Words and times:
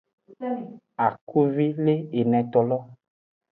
Akuvi 1.07 1.67
le 1.83 1.95
enetolo. 2.19 2.77